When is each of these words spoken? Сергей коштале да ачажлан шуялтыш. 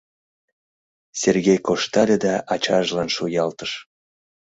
Сергей 1.21 1.59
коштале 1.67 2.17
да 2.25 2.33
ачажлан 2.53 3.09
шуялтыш. 3.15 3.71